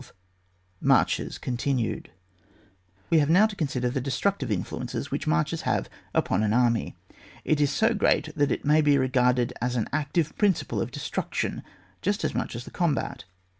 MARCHES 0.81 1.37
(Contixited). 1.37 2.07
Ws 3.11 3.19
have 3.19 3.29
now 3.29 3.45
to 3.45 3.55
consider 3.55 3.87
the 3.87 4.01
destructive 4.01 4.49
influence 4.49 5.11
which 5.11 5.27
marches 5.27 5.61
have 5.61 5.91
upon 6.11 6.41
an 6.41 6.53
army. 6.53 6.95
It 7.45 7.61
is 7.61 7.69
so 7.69 7.93
great 7.93 8.35
that 8.35 8.51
it 8.51 8.65
may 8.65 8.81
be 8.81 8.97
re 8.97 9.09
garded 9.09 9.53
as 9.61 9.75
an 9.75 9.87
active 9.93 10.35
principle 10.39 10.81
of 10.81 10.89
destruc 10.89 11.35
tion, 11.35 11.61
just 12.01 12.23
as 12.25 12.33
much 12.33 12.55
as 12.55 12.65
the 12.65 12.71
combat. 12.71 13.25